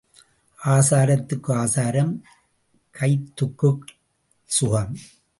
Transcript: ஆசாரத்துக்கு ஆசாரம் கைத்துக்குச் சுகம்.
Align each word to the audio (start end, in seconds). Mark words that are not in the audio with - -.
ஆசாரத்துக்கு 0.65 1.51
ஆசாரம் 1.53 2.23
கைத்துக்குச் 2.95 3.91
சுகம். 4.45 4.95